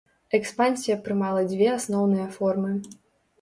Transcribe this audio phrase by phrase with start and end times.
[0.37, 2.73] Экспансія прымала дзве асноўныя формы.